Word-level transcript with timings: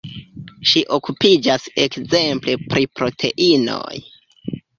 Ŝi 0.69 0.79
okupiĝas 0.95 1.67
ekzemple 1.83 2.57
pri 2.73 2.89
proteinoj. 3.01 4.01